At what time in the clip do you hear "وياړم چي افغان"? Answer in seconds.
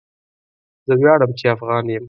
0.99-1.85